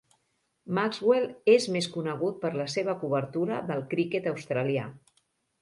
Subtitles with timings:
[0.77, 1.27] Maxwell
[1.57, 4.91] és més conegut per la seva cobertura del criquet australià.